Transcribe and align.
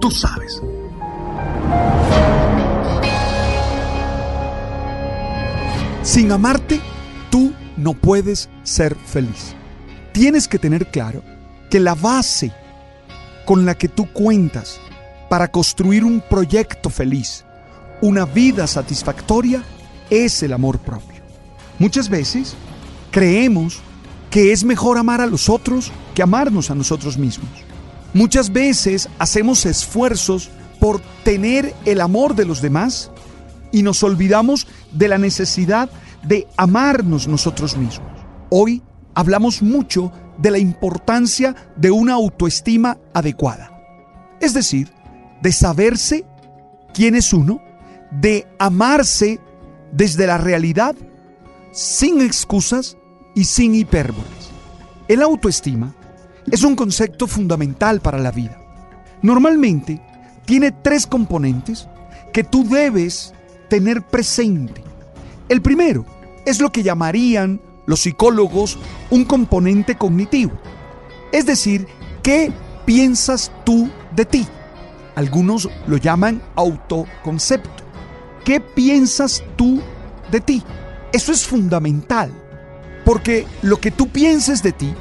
Tú 0.00 0.10
sabes. 0.10 0.62
Sin 6.02 6.32
amarte, 6.32 6.80
tú 7.30 7.52
no 7.76 7.92
puedes 7.92 8.48
ser 8.62 8.96
feliz. 8.96 9.54
Tienes 10.12 10.48
que 10.48 10.58
tener 10.58 10.90
claro 10.90 11.22
que 11.70 11.78
la 11.78 11.94
base 11.94 12.52
con 13.44 13.66
la 13.66 13.76
que 13.76 13.88
tú 13.88 14.10
cuentas 14.12 14.80
para 15.28 15.48
construir 15.48 16.04
un 16.04 16.20
proyecto 16.20 16.88
feliz, 16.90 17.44
una 18.00 18.24
vida 18.24 18.66
satisfactoria, 18.66 19.62
es 20.08 20.42
el 20.42 20.52
amor 20.52 20.78
propio. 20.78 21.22
Muchas 21.78 22.08
veces 22.08 22.54
creemos 23.10 23.80
que 24.30 24.52
es 24.52 24.64
mejor 24.64 24.98
amar 24.98 25.20
a 25.20 25.26
los 25.26 25.48
otros 25.48 25.92
que 26.14 26.22
amarnos 26.22 26.70
a 26.70 26.74
nosotros 26.74 27.18
mismos. 27.18 27.69
Muchas 28.12 28.52
veces 28.52 29.08
hacemos 29.18 29.66
esfuerzos 29.66 30.50
por 30.80 31.00
tener 31.22 31.74
el 31.84 32.00
amor 32.00 32.34
de 32.34 32.44
los 32.44 32.60
demás 32.60 33.10
y 33.70 33.82
nos 33.82 34.02
olvidamos 34.02 34.66
de 34.92 35.08
la 35.08 35.18
necesidad 35.18 35.90
de 36.24 36.48
amarnos 36.56 37.28
nosotros 37.28 37.76
mismos. 37.76 38.10
Hoy 38.50 38.82
hablamos 39.14 39.62
mucho 39.62 40.12
de 40.38 40.50
la 40.50 40.58
importancia 40.58 41.54
de 41.76 41.90
una 41.90 42.14
autoestima 42.14 42.98
adecuada. 43.14 43.70
Es 44.40 44.54
decir, 44.54 44.92
de 45.40 45.52
saberse 45.52 46.24
quién 46.92 47.14
es 47.14 47.32
uno, 47.32 47.62
de 48.10 48.48
amarse 48.58 49.38
desde 49.92 50.26
la 50.26 50.38
realidad, 50.38 50.96
sin 51.72 52.20
excusas 52.20 52.96
y 53.36 53.44
sin 53.44 53.74
hipérboles. 53.74 54.50
El 55.06 55.22
autoestima 55.22 55.94
es 56.50 56.62
un 56.62 56.76
concepto 56.76 57.26
fundamental 57.26 58.00
para 58.00 58.18
la 58.18 58.30
vida. 58.30 58.58
Normalmente 59.22 60.00
tiene 60.44 60.72
tres 60.72 61.06
componentes 61.06 61.88
que 62.32 62.44
tú 62.44 62.64
debes 62.64 63.34
tener 63.68 64.02
presente. 64.02 64.82
El 65.48 65.62
primero 65.62 66.04
es 66.46 66.60
lo 66.60 66.70
que 66.72 66.82
llamarían 66.82 67.60
los 67.86 68.00
psicólogos 68.00 68.78
un 69.10 69.24
componente 69.24 69.96
cognitivo. 69.96 70.52
Es 71.32 71.46
decir, 71.46 71.86
¿qué 72.22 72.52
piensas 72.84 73.52
tú 73.64 73.90
de 74.14 74.24
ti? 74.24 74.46
Algunos 75.14 75.68
lo 75.86 75.96
llaman 75.96 76.42
autoconcepto. 76.56 77.84
¿Qué 78.44 78.60
piensas 78.60 79.44
tú 79.56 79.80
de 80.30 80.40
ti? 80.40 80.62
Eso 81.12 81.32
es 81.32 81.46
fundamental, 81.46 82.32
porque 83.04 83.46
lo 83.62 83.80
que 83.80 83.90
tú 83.90 84.08
pienses 84.08 84.62
de 84.62 84.72
ti 84.72 84.94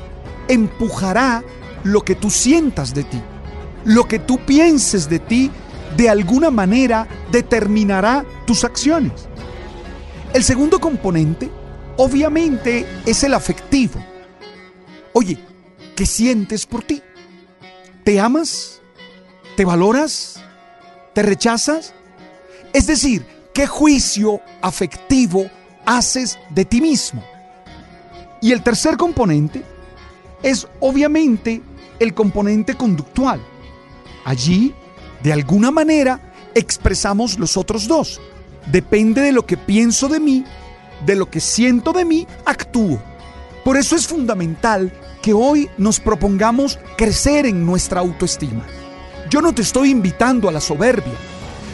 empujará 0.49 1.43
lo 1.83 2.01
que 2.01 2.15
tú 2.15 2.29
sientas 2.29 2.93
de 2.93 3.05
ti. 3.05 3.21
Lo 3.85 4.05
que 4.05 4.19
tú 4.19 4.39
pienses 4.39 5.07
de 5.07 5.19
ti 5.19 5.49
de 5.95 6.09
alguna 6.09 6.51
manera 6.51 7.07
determinará 7.31 8.25
tus 8.45 8.65
acciones. 8.65 9.27
El 10.33 10.43
segundo 10.43 10.79
componente, 10.79 11.49
obviamente, 11.97 12.85
es 13.05 13.23
el 13.23 13.33
afectivo. 13.33 14.03
Oye, 15.13 15.37
¿qué 15.95 16.05
sientes 16.05 16.65
por 16.65 16.83
ti? 16.83 17.01
¿Te 18.03 18.19
amas? 18.19 18.81
¿Te 19.55 19.65
valoras? 19.65 20.43
¿Te 21.13 21.23
rechazas? 21.23 21.93
Es 22.73 22.85
decir, 22.85 23.25
¿qué 23.53 23.65
juicio 23.65 24.41
afectivo 24.61 25.49
haces 25.85 26.37
de 26.51 26.65
ti 26.65 26.81
mismo? 26.81 27.23
Y 28.41 28.51
el 28.51 28.61
tercer 28.63 28.95
componente 28.95 29.63
es 30.43 30.67
obviamente 30.79 31.61
el 31.99 32.13
componente 32.13 32.75
conductual. 32.75 33.41
Allí, 34.25 34.73
de 35.23 35.33
alguna 35.33 35.71
manera, 35.71 36.33
expresamos 36.55 37.37
los 37.39 37.57
otros 37.57 37.87
dos. 37.87 38.21
Depende 38.71 39.21
de 39.21 39.31
lo 39.31 39.45
que 39.45 39.57
pienso 39.57 40.07
de 40.07 40.19
mí, 40.19 40.45
de 41.05 41.15
lo 41.15 41.29
que 41.29 41.39
siento 41.39 41.91
de 41.91 42.05
mí, 42.05 42.27
actúo. 42.45 43.01
Por 43.63 43.77
eso 43.77 43.95
es 43.95 44.07
fundamental 44.07 44.91
que 45.21 45.33
hoy 45.33 45.69
nos 45.77 45.99
propongamos 45.99 46.79
crecer 46.97 47.45
en 47.45 47.65
nuestra 47.65 47.99
autoestima. 47.99 48.65
Yo 49.29 49.41
no 49.41 49.53
te 49.53 49.61
estoy 49.61 49.91
invitando 49.91 50.49
a 50.49 50.51
la 50.51 50.61
soberbia. 50.61 51.13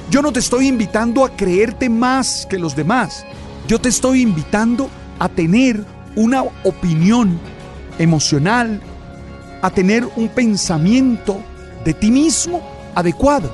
Yo 0.09 0.22
no 0.22 0.31
te 0.31 0.40
estoy 0.40 0.68
invitando 0.68 1.25
a 1.25 1.36
creerte 1.36 1.90
más 1.90 2.46
que 2.50 2.59
los 2.59 2.75
demás. 2.75 3.25
Yo 3.68 3.80
te 3.80 3.90
estoy 3.90 4.22
invitando 4.22 4.90
a 5.20 5.30
tener 5.30 5.84
una 6.16 6.44
opinión 6.64 7.40
emocional, 8.00 8.81
a 9.61 9.69
tener 9.69 10.07
un 10.16 10.29
pensamiento 10.29 11.41
de 11.83 11.94
ti 11.94 12.11
mismo 12.11 12.61
adecuado, 12.94 13.51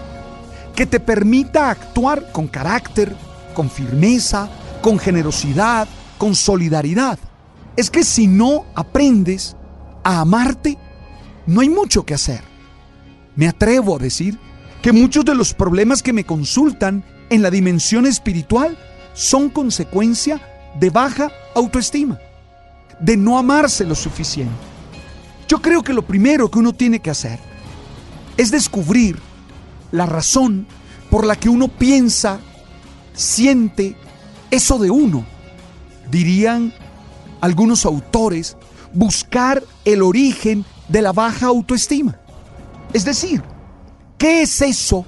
que 0.75 0.85
te 0.85 0.99
permita 0.99 1.69
actuar 1.69 2.31
con 2.31 2.47
carácter, 2.47 3.15
con 3.53 3.69
firmeza, 3.69 4.49
con 4.81 4.99
generosidad, 4.99 5.87
con 6.17 6.35
solidaridad. 6.35 7.19
Es 7.75 7.89
que 7.89 8.03
si 8.03 8.27
no 8.27 8.65
aprendes 8.75 9.55
a 10.03 10.21
amarte, 10.21 10.77
no 11.45 11.61
hay 11.61 11.69
mucho 11.69 12.05
que 12.05 12.13
hacer. 12.13 12.41
Me 13.35 13.47
atrevo 13.47 13.95
a 13.95 13.99
decir 13.99 14.37
que 14.81 14.91
muchos 14.91 15.23
de 15.25 15.35
los 15.35 15.53
problemas 15.53 16.03
que 16.03 16.13
me 16.13 16.25
consultan 16.25 17.03
en 17.29 17.41
la 17.41 17.49
dimensión 17.49 18.05
espiritual 18.05 18.77
son 19.13 19.49
consecuencia 19.49 20.41
de 20.79 20.89
baja 20.89 21.31
autoestima 21.55 22.19
de 22.99 23.17
no 23.17 23.37
amarse 23.37 23.85
lo 23.85 23.95
suficiente. 23.95 24.53
Yo 25.47 25.61
creo 25.61 25.83
que 25.83 25.93
lo 25.93 26.01
primero 26.01 26.49
que 26.49 26.59
uno 26.59 26.73
tiene 26.73 26.99
que 26.99 27.09
hacer 27.09 27.39
es 28.37 28.51
descubrir 28.51 29.19
la 29.91 30.05
razón 30.05 30.65
por 31.09 31.25
la 31.25 31.35
que 31.35 31.49
uno 31.49 31.67
piensa, 31.67 32.39
siente 33.13 33.97
eso 34.49 34.79
de 34.79 34.89
uno. 34.89 35.25
Dirían 36.09 36.73
algunos 37.41 37.85
autores, 37.85 38.55
buscar 38.93 39.63
el 39.83 40.01
origen 40.01 40.65
de 40.87 41.01
la 41.01 41.11
baja 41.11 41.47
autoestima. 41.47 42.17
Es 42.93 43.05
decir, 43.05 43.43
¿qué 44.17 44.41
es 44.41 44.61
eso 44.61 45.05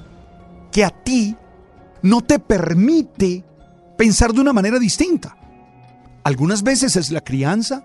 que 0.72 0.84
a 0.84 0.90
ti 0.90 1.36
no 2.02 2.22
te 2.22 2.40
permite 2.40 3.44
pensar 3.98 4.34
de 4.34 4.42
una 4.42 4.54
manera 4.54 4.80
distinta? 4.80 5.38
Algunas 6.24 6.64
veces 6.64 6.96
es 6.96 7.12
la 7.12 7.22
crianza, 7.22 7.84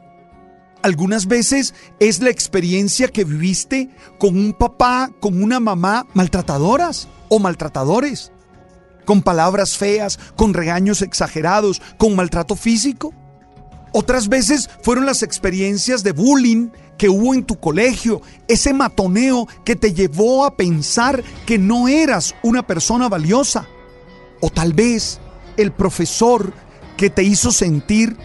algunas 0.83 1.27
veces 1.27 1.75
es 1.99 2.21
la 2.21 2.31
experiencia 2.31 3.09
que 3.09 3.25
viviste 3.25 3.91
con 4.19 4.37
un 4.37 4.53
papá, 4.53 5.11
con 5.21 5.43
una 5.43 5.61
mamá 5.61 6.07
maltratadoras. 6.15 7.09
o 7.31 7.39
maltratadores, 7.39 8.33
con 9.05 9.21
palabras 9.21 9.77
feas, 9.77 10.19
con 10.35 10.55
regaños 10.55 11.03
exagerados, 11.03 11.83
con 11.99 12.17
maltrato 12.17 12.57
físico. 12.57 13.13
Otras 13.93 14.29
veces 14.29 14.71
fueron 14.83 15.05
las 15.05 15.23
experiencias 15.23 16.03
de 16.03 16.13
bullying 16.13 16.71
que 16.97 17.11
hubo 17.11 17.35
en 17.35 17.45
tu 17.45 17.61
colegio, 17.61 18.23
ese 18.49 18.73
matoneo 18.73 19.47
que 19.63 19.77
te 19.77 19.93
llevó 19.93 20.47
a 20.47 20.57
pensar 20.57 21.23
que 21.45 21.59
no 21.59 21.87
eras 21.87 22.35
una 22.43 22.67
persona 22.67 23.11
valiosa. 23.11 23.69
O 24.41 24.49
tal 24.49 24.73
vez 24.73 25.21
el 25.59 25.73
profesor 25.73 26.55
que 26.99 27.09
te 27.09 27.23
hizo 27.23 27.53
sentir 27.53 28.17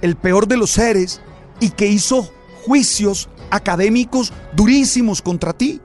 el 0.00 0.16
peor 0.16 0.48
de 0.48 0.56
los 0.56 0.70
seres 0.70 1.20
y 1.60 1.68
que 1.68 1.86
hizo 1.86 2.32
juicios 2.64 3.28
académicos 3.50 4.32
durísimos 4.56 5.20
contra 5.20 5.52
ti. 5.52 5.80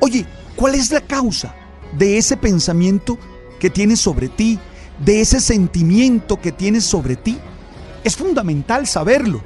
Oye, 0.00 0.26
¿cuál 0.56 0.74
es 0.74 0.92
la 0.92 1.00
causa 1.00 1.54
de 1.96 2.18
ese 2.18 2.36
pensamiento 2.36 3.18
que 3.58 3.70
tienes 3.70 3.98
sobre 3.98 4.28
ti, 4.28 4.58
de 5.04 5.22
ese 5.22 5.40
sentimiento 5.40 6.38
que 6.38 6.52
tienes 6.52 6.84
sobre 6.84 7.16
ti? 7.16 7.38
Es 8.04 8.14
fundamental 8.14 8.86
saberlo, 8.86 9.42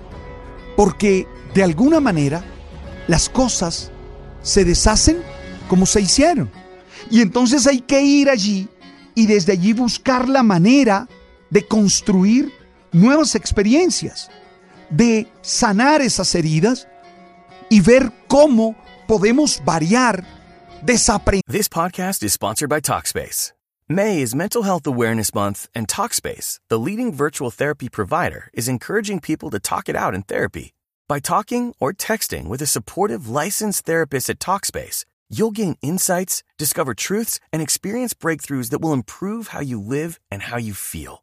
porque 0.76 1.28
de 1.55 1.62
alguna 1.62 2.00
manera 2.00 2.44
las 3.06 3.28
cosas 3.28 3.93
se 4.43 4.64
deshacen 4.64 5.19
como 5.69 5.87
se 5.87 6.00
hicieron. 6.00 6.50
Y 7.12 7.20
entonces 7.20 7.69
hay 7.69 7.81
que 7.81 8.02
ir 8.02 8.28
allí 8.28 8.69
y 9.14 9.26
desde 9.26 9.52
allí 9.52 9.72
buscar 9.72 10.28
la 10.28 10.43
manera 10.43 11.06
de 11.52 11.60
construir 11.60 12.50
nuevas 12.93 13.34
experiencias, 13.34 14.31
de 14.88 15.31
sanar 15.43 16.00
esas 16.00 16.34
heridas 16.34 16.88
y 17.69 17.81
ver 17.82 18.10
cómo 18.26 18.75
podemos 19.06 19.62
variar, 19.62 20.25
desaprender. 20.82 21.43
This 21.46 21.69
podcast 21.69 22.22
is 22.22 22.32
sponsored 22.32 22.70
by 22.70 22.81
Talkspace. 22.81 23.52
May 23.87 24.22
is 24.22 24.34
Mental 24.34 24.62
Health 24.62 24.87
Awareness 24.87 25.34
Month, 25.34 25.69
and 25.75 25.87
Talkspace, 25.87 26.58
the 26.70 26.78
leading 26.78 27.12
virtual 27.12 27.50
therapy 27.50 27.90
provider, 27.90 28.48
is 28.55 28.66
encouraging 28.66 29.20
people 29.20 29.50
to 29.50 29.60
talk 29.60 29.90
it 29.90 29.96
out 29.96 30.14
in 30.14 30.22
therapy. 30.22 30.72
By 31.06 31.20
talking 31.20 31.75
or 31.78 31.93
texting 31.93 32.46
with 32.46 32.62
a 32.62 32.66
supportive 32.66 33.28
licensed 33.28 33.84
therapist 33.84 34.31
at 34.31 34.38
Talkspace, 34.38 35.05
you'll 35.28 35.50
gain 35.50 35.76
insights, 35.82 36.43
discover 36.56 36.94
truths, 36.94 37.40
and 37.52 37.60
experience 37.60 38.14
breakthroughs 38.14 38.70
that 38.70 38.81
will 38.81 38.94
improve 38.94 39.48
how 39.48 39.60
you 39.60 39.78
live 39.78 40.19
and 40.31 40.40
how 40.40 40.56
you 40.56 40.72
feel. 40.72 41.22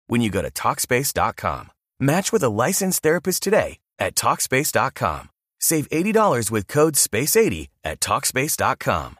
when 0.11 0.19
you 0.19 0.29
go 0.29 0.41
to 0.41 0.51
Talkspace.com. 0.51 1.71
Match 1.97 2.33
with 2.33 2.43
a 2.43 2.49
licensed 2.49 3.01
therapist 3.01 3.41
today 3.41 3.77
at 3.97 4.13
Talkspace.com. 4.15 5.29
Save 5.57 5.87
$80 5.89 6.51
with 6.51 6.67
code 6.67 6.95
SPACE80 6.95 7.69
at 7.85 8.01
Talkspace.com. 8.01 9.15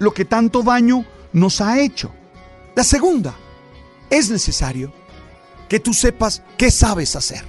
lo 0.00 0.10
que 0.10 0.24
tanto 0.24 0.62
daño 0.64 1.04
nos 1.32 1.60
ha 1.60 1.78
hecho. 1.78 2.10
La 2.74 2.82
segunda, 2.82 3.36
es 4.10 4.30
necesario 4.30 4.92
que 5.68 5.78
tú 5.78 5.94
sepas 5.94 6.42
qué 6.58 6.72
sabes 6.72 7.14
hacer, 7.14 7.44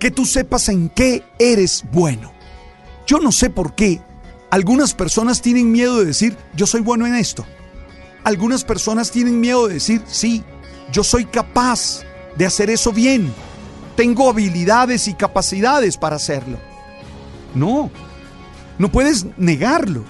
que 0.00 0.10
tú 0.10 0.24
sepas 0.24 0.68
en 0.68 0.88
qué 0.88 1.22
eres 1.38 1.84
bueno. 1.92 2.32
Yo 3.06 3.20
no 3.20 3.30
sé 3.30 3.50
por 3.50 3.76
qué 3.76 4.00
algunas 4.50 4.94
personas 4.94 5.42
tienen 5.42 5.70
miedo 5.70 5.98
de 5.98 6.06
decir, 6.06 6.36
yo 6.56 6.66
soy 6.66 6.80
bueno 6.80 7.06
en 7.06 7.14
esto. 7.14 7.46
Algunas 8.24 8.64
personas 8.64 9.12
tienen 9.12 9.38
miedo 9.38 9.68
de 9.68 9.74
decir, 9.74 10.02
sí, 10.06 10.42
yo 10.92 11.04
soy 11.04 11.24
capaz 11.26 12.02
de 12.36 12.46
hacer 12.46 12.70
eso 12.70 12.92
bien. 12.92 13.32
Tengo 13.96 14.28
habilidades 14.28 15.08
y 15.08 15.14
capacidades 15.14 15.96
para 15.96 16.16
hacerlo. 16.16 16.58
No, 17.54 17.90
no 18.78 18.92
puedes 18.92 19.26
negarlo. 19.36 20.04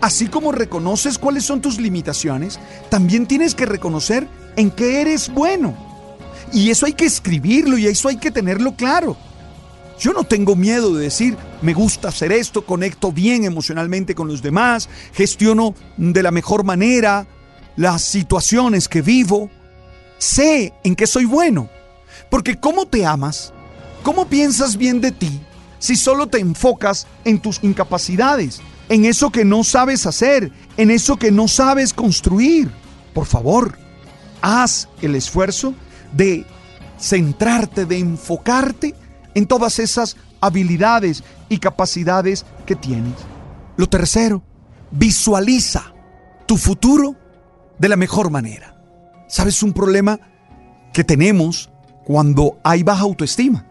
Así 0.00 0.28
como 0.28 0.52
reconoces 0.52 1.18
cuáles 1.18 1.44
son 1.44 1.60
tus 1.60 1.80
limitaciones, 1.80 2.60
también 2.88 3.26
tienes 3.26 3.54
que 3.54 3.66
reconocer 3.66 4.28
en 4.56 4.70
qué 4.70 5.00
eres 5.00 5.32
bueno. 5.32 5.74
Y 6.52 6.70
eso 6.70 6.86
hay 6.86 6.92
que 6.92 7.06
escribirlo 7.06 7.76
y 7.78 7.86
eso 7.86 8.08
hay 8.08 8.16
que 8.16 8.30
tenerlo 8.30 8.74
claro. 8.74 9.16
Yo 9.98 10.12
no 10.12 10.22
tengo 10.22 10.54
miedo 10.54 10.94
de 10.94 11.04
decir, 11.04 11.36
me 11.60 11.74
gusta 11.74 12.08
hacer 12.08 12.30
esto, 12.30 12.64
conecto 12.64 13.10
bien 13.10 13.44
emocionalmente 13.44 14.14
con 14.14 14.28
los 14.28 14.42
demás, 14.42 14.88
gestiono 15.12 15.74
de 15.96 16.22
la 16.22 16.30
mejor 16.30 16.62
manera 16.62 17.26
las 17.74 18.02
situaciones 18.02 18.88
que 18.88 19.02
vivo, 19.02 19.50
sé 20.18 20.72
en 20.84 20.94
qué 20.94 21.06
soy 21.06 21.24
bueno. 21.24 21.68
Porque 22.30 22.56
¿cómo 22.56 22.86
te 22.86 23.06
amas? 23.06 23.52
¿Cómo 24.02 24.26
piensas 24.26 24.76
bien 24.76 25.00
de 25.00 25.12
ti 25.12 25.40
si 25.78 25.96
solo 25.96 26.26
te 26.26 26.38
enfocas 26.38 27.06
en 27.24 27.38
tus 27.38 27.62
incapacidades, 27.62 28.60
en 28.88 29.04
eso 29.04 29.30
que 29.30 29.44
no 29.44 29.64
sabes 29.64 30.06
hacer, 30.06 30.52
en 30.76 30.90
eso 30.90 31.16
que 31.16 31.30
no 31.30 31.48
sabes 31.48 31.92
construir? 31.92 32.70
Por 33.14 33.26
favor, 33.26 33.78
haz 34.42 34.88
el 35.02 35.14
esfuerzo 35.14 35.74
de 36.12 36.44
centrarte, 36.98 37.84
de 37.84 37.98
enfocarte 37.98 38.94
en 39.34 39.46
todas 39.46 39.78
esas 39.78 40.16
habilidades 40.40 41.22
y 41.48 41.58
capacidades 41.58 42.44
que 42.66 42.76
tienes. 42.76 43.14
Lo 43.76 43.88
tercero, 43.88 44.42
visualiza 44.90 45.92
tu 46.46 46.56
futuro 46.56 47.14
de 47.78 47.88
la 47.88 47.96
mejor 47.96 48.30
manera. 48.30 48.77
¿Sabes 49.28 49.62
un 49.62 49.74
problema 49.74 50.18
que 50.92 51.04
tenemos 51.04 51.70
cuando 52.04 52.58
hay 52.64 52.82
baja 52.82 53.02
autoestima? 53.02 53.66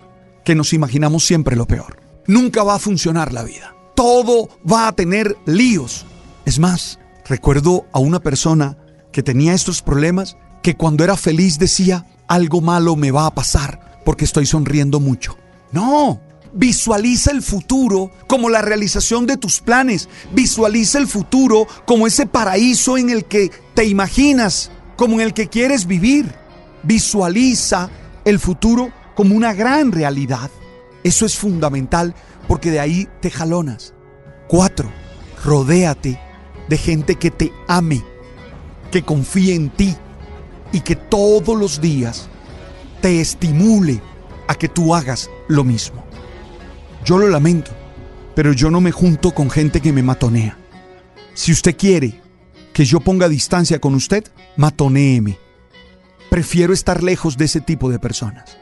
Que 0.45 0.53
nos 0.53 0.71
imaginamos 0.71 1.25
siempre 1.25 1.55
lo 1.55 1.65
peor. 1.67 1.99
Nunca 2.27 2.63
va 2.63 2.75
a 2.75 2.79
funcionar 2.79 3.33
la 3.33 3.43
vida. 3.43 3.75
Todo 3.95 4.49
va 4.71 4.87
a 4.87 4.91
tener 4.91 5.35
líos. 5.45 6.05
Es 6.45 6.59
más, 6.59 6.99
recuerdo 7.25 7.87
a 7.91 7.99
una 7.99 8.19
persona 8.19 8.77
que 9.11 9.23
tenía 9.23 9.53
estos 9.53 9.81
problemas 9.81 10.37
que 10.61 10.75
cuando 10.75 11.03
era 11.03 11.17
feliz 11.17 11.57
decía, 11.57 12.05
algo 12.27 12.61
malo 12.61 12.95
me 12.95 13.11
va 13.11 13.25
a 13.25 13.33
pasar 13.33 14.01
porque 14.05 14.25
estoy 14.25 14.45
sonriendo 14.45 14.99
mucho. 14.99 15.37
No, 15.71 16.21
visualiza 16.53 17.31
el 17.31 17.41
futuro 17.41 18.11
como 18.27 18.49
la 18.49 18.61
realización 18.61 19.25
de 19.25 19.37
tus 19.37 19.59
planes. 19.59 20.07
Visualiza 20.33 20.99
el 20.99 21.07
futuro 21.07 21.67
como 21.85 22.05
ese 22.05 22.25
paraíso 22.25 22.97
en 22.97 23.09
el 23.09 23.25
que 23.25 23.51
te 23.73 23.85
imaginas, 23.85 24.71
como 24.97 25.15
en 25.15 25.21
el 25.21 25.33
que 25.33 25.47
quieres 25.47 25.87
vivir. 25.87 26.33
Visualiza 26.83 27.89
el 28.25 28.39
futuro 28.39 28.91
como 29.15 29.35
una 29.35 29.53
gran 29.53 29.93
realidad. 29.93 30.51
Eso 31.03 31.25
es 31.25 31.37
fundamental 31.37 32.13
porque 32.47 32.71
de 32.71 32.81
ahí 32.81 33.07
te 33.21 33.31
jalonas. 33.31 33.93
Cuatro, 34.49 34.91
rodéate 35.45 36.19
de 36.67 36.77
gente 36.77 37.15
que 37.15 37.31
te 37.31 37.53
ame, 37.67 38.03
que 38.91 39.03
confíe 39.03 39.55
en 39.55 39.69
ti 39.69 39.95
y 40.71 40.81
que 40.81 40.95
todos 40.95 41.57
los 41.57 41.79
días 41.79 42.27
te 43.01 43.21
estimule 43.21 44.01
a 44.47 44.55
que 44.55 44.67
tú 44.67 44.93
hagas 44.93 45.29
lo 45.47 45.63
mismo. 45.63 46.03
Yo 47.05 47.17
lo 47.17 47.27
lamento, 47.29 47.71
pero 48.35 48.51
yo 48.53 48.69
no 48.69 48.81
me 48.81 48.91
junto 48.91 49.33
con 49.33 49.49
gente 49.49 49.79
que 49.81 49.93
me 49.93 50.03
matonea. 50.03 50.57
Si 51.33 51.51
usted 51.51 51.77
quiere 51.77 52.19
que 52.77 52.85
yo 52.85 52.99
ponga 52.99 53.27
distancia 53.27 53.79
con 53.79 53.95
usted, 53.95 54.23
matonéeme. 54.55 55.39
Prefiero 56.29 56.73
estar 56.73 57.01
lejos 57.01 57.35
de 57.35 57.45
ese 57.45 57.59
tipo 57.59 57.89
de 57.89 57.97
personas. 57.97 58.55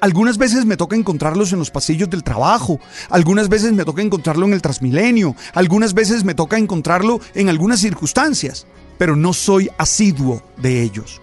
Algunas 0.00 0.38
veces 0.38 0.64
me 0.64 0.78
toca 0.78 0.96
encontrarlos 0.96 1.52
en 1.52 1.58
los 1.58 1.70
pasillos 1.70 2.08
del 2.08 2.24
trabajo, 2.24 2.80
algunas 3.10 3.50
veces 3.50 3.74
me 3.74 3.84
toca 3.84 4.00
encontrarlo 4.00 4.46
en 4.46 4.54
el 4.54 4.62
Transmilenio, 4.62 5.36
algunas 5.52 5.92
veces 5.92 6.24
me 6.24 6.34
toca 6.34 6.56
encontrarlo 6.56 7.20
en 7.34 7.50
algunas 7.50 7.80
circunstancias, 7.80 8.66
pero 8.96 9.14
no 9.14 9.34
soy 9.34 9.68
asiduo 9.76 10.42
de 10.56 10.80
ellos. 10.80 11.20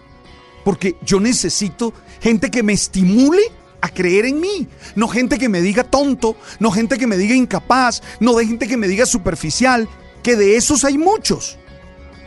Porque 0.63 0.97
yo 1.03 1.19
necesito 1.19 1.91
gente 2.21 2.51
que 2.51 2.61
me 2.61 2.73
estimule 2.73 3.41
a 3.81 3.89
creer 3.89 4.27
en 4.27 4.39
mí. 4.39 4.67
No 4.95 5.07
gente 5.07 5.39
que 5.39 5.49
me 5.49 5.59
diga 5.59 5.85
tonto, 5.85 6.35
no 6.59 6.69
gente 6.69 6.99
que 6.99 7.07
me 7.07 7.17
diga 7.17 7.33
incapaz, 7.33 8.03
no 8.19 8.35
de 8.35 8.45
gente 8.45 8.67
que 8.67 8.77
me 8.77 8.87
diga 8.87 9.07
superficial, 9.07 9.89
que 10.21 10.35
de 10.35 10.55
esos 10.55 10.85
hay 10.85 10.99
muchos. 10.99 11.57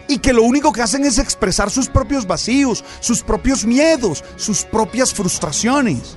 Y 0.09 0.19
que 0.19 0.33
lo 0.33 0.43
único 0.43 0.73
que 0.73 0.83
hacen 0.83 1.05
es 1.05 1.19
expresar 1.19 1.71
sus 1.71 1.89
propios 1.89 2.27
vacíos, 2.27 2.85
sus 3.01 3.23
propios 3.23 3.65
miedos, 3.65 4.23
sus 4.37 4.65
propias 4.65 5.15
frustraciones. 5.15 6.17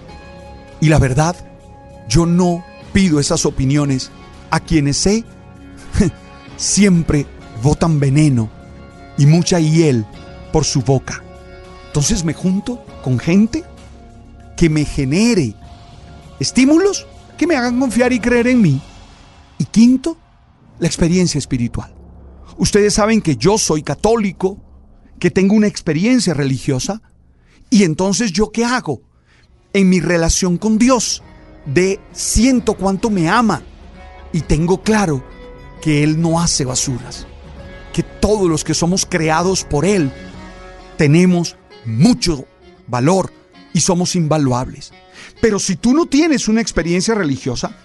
Y 0.82 0.90
la 0.90 1.00
verdad, 1.00 1.36
yo 2.08 2.26
no 2.26 2.64
pido 2.94 3.20
esas 3.20 3.46
opiniones 3.46 4.12
a 4.50 4.60
quienes 4.60 4.98
sé 4.98 5.24
siempre 6.58 7.26
votan 7.62 8.00
veneno 8.00 8.50
y 9.18 9.26
mucha 9.26 9.60
hiel 9.60 10.06
por 10.52 10.66
su 10.66 10.82
boca. 10.82 11.24
Entonces 11.88 12.24
me 12.24 12.34
junto 12.34 12.84
con 13.04 13.20
gente 13.20 13.64
que 14.56 14.70
me 14.70 14.86
genere 14.86 15.56
estímulos 16.40 17.08
que 17.38 17.48
me 17.48 17.56
hagan 17.56 17.80
confiar 17.80 18.12
y 18.12 18.20
creer 18.20 18.48
en 18.48 18.62
mí. 18.62 18.82
Y 19.58 19.66
quinto, 19.66 20.18
la 20.80 20.88
experiencia 20.88 21.38
espiritual. 21.38 21.94
Ustedes 22.58 22.96
saben 22.96 23.22
que 23.22 23.36
yo 23.36 23.58
soy 23.58 23.84
católico, 23.84 24.58
que 25.20 25.32
tengo 25.32 25.56
una 25.56 25.68
experiencia 25.68 26.34
religiosa, 26.34 27.02
y 27.70 27.84
entonces 27.84 28.32
yo 28.32 28.52
qué 28.52 28.66
hago? 28.66 29.02
En 29.74 29.90
mi 29.90 30.00
relación 30.00 30.58
con 30.58 30.78
Dios, 30.78 31.22
de 31.66 32.00
siento 32.14 32.74
cuánto 32.76 33.10
me 33.10 33.30
ama 33.30 33.62
y 34.32 34.42
tengo 34.42 34.82
claro 34.82 35.24
que 35.82 36.04
Él 36.04 36.20
no 36.20 36.40
hace 36.40 36.66
basuras, 36.66 37.28
que 37.94 38.04
todos 38.04 38.50
los 38.50 38.64
que 38.64 38.74
somos 38.74 39.06
creados 39.06 39.64
por 39.64 39.86
Él 39.86 40.12
tenemos 40.98 41.58
mucho 41.86 42.46
valor 42.88 43.32
y 43.74 43.82
somos 43.82 44.16
invaluables. 44.16 44.94
Pero 45.42 45.60
si 45.60 45.76
tú 45.76 45.94
no 45.94 46.08
tienes 46.08 46.48
una 46.48 46.62
experiencia 46.62 47.14
religiosa, 47.14 47.76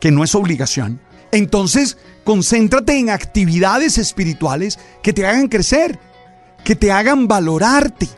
que 0.00 0.10
no 0.10 0.24
es 0.24 0.34
obligación, 0.34 1.00
entonces 1.32 1.96
concéntrate 2.24 2.98
en 2.98 3.10
actividades 3.10 3.98
espirituales 3.98 4.78
que 5.02 5.12
te 5.12 5.26
hagan 5.26 5.48
crecer, 5.48 5.98
que 6.64 6.76
te 6.76 6.92
hagan 6.92 7.28
valorarte, 7.28 8.08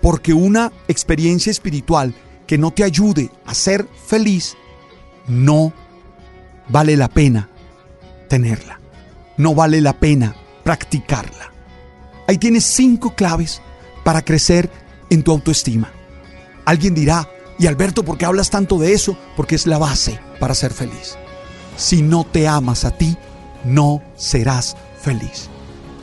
porque 0.00 0.32
una 0.32 0.72
experiencia 0.86 1.50
espiritual 1.50 2.14
que 2.46 2.58
no 2.58 2.70
te 2.70 2.84
ayude 2.84 3.30
a 3.44 3.54
ser 3.54 3.86
feliz, 4.06 4.56
no 5.26 5.72
vale 6.68 6.96
la 6.96 7.08
pena 7.08 7.48
tenerla. 8.28 8.80
No 9.36 9.54
vale 9.54 9.80
la 9.80 9.92
pena 9.92 10.34
practicarla. 10.64 11.52
Ahí 12.26 12.38
tienes 12.38 12.64
cinco 12.64 13.14
claves 13.14 13.62
para 14.04 14.24
crecer 14.24 14.70
en 15.10 15.22
tu 15.22 15.30
autoestima. 15.30 15.92
Alguien 16.64 16.94
dirá, 16.94 17.28
y 17.58 17.66
Alberto, 17.66 18.04
¿por 18.04 18.18
qué 18.18 18.26
hablas 18.26 18.50
tanto 18.50 18.78
de 18.78 18.92
eso? 18.92 19.16
Porque 19.36 19.54
es 19.54 19.66
la 19.66 19.78
base 19.78 20.20
para 20.38 20.54
ser 20.54 20.72
feliz. 20.72 21.16
Si 21.78 22.02
no 22.02 22.24
te 22.24 22.48
amas 22.48 22.84
a 22.84 22.90
ti, 22.90 23.16
no 23.64 24.02
serás 24.16 24.76
feliz. 25.00 25.48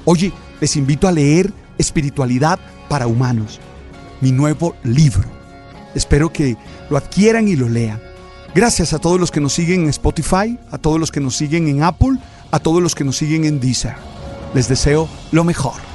Oye, 0.06 0.32
les 0.62 0.78
invito 0.78 1.06
a 1.06 1.12
leer 1.12 1.52
Espiritualidad 1.78 2.58
para 2.88 3.08
Humanos, 3.08 3.60
mi 4.22 4.32
nuevo 4.32 4.74
libro. 4.84 5.28
Espero 5.94 6.32
que 6.32 6.56
lo 6.90 6.96
adquieran 6.96 7.50
y 7.50 7.58
lo 7.58 7.68
lean. 7.68 8.02
Gracias 8.56 8.94
a 8.94 9.00
todos 9.00 9.20
los 9.20 9.32
que 9.32 9.42
nos 9.42 9.52
siguen 9.52 9.84
en 9.84 9.90
Spotify, 9.90 10.58
a 10.72 10.78
todos 10.78 10.98
los 10.98 11.12
que 11.12 11.20
nos 11.20 11.36
siguen 11.36 11.68
en 11.68 11.84
Apple, 11.84 12.20
a 12.52 12.60
todos 12.60 12.82
los 12.82 12.96
que 12.96 13.04
nos 13.04 13.18
siguen 13.18 13.44
en 13.44 13.60
Deezer. 13.60 13.96
Les 14.54 14.70
deseo 14.70 15.10
lo 15.34 15.44
mejor. 15.44 15.95